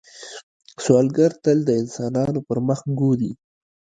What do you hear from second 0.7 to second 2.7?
سوالګر تل د انسانانو پر